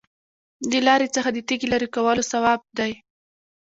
د 0.71 0.73
لارې 0.87 1.07
څخه 1.15 1.29
د 1.33 1.37
تیږې 1.47 1.67
لرې 1.73 1.87
کول 1.95 2.17
ثواب 2.31 2.61
دی. 2.77 2.91